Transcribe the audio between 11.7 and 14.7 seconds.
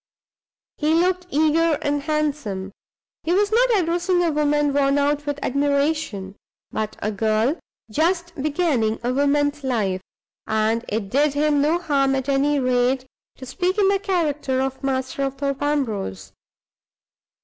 harm, at any rate, to speak in the character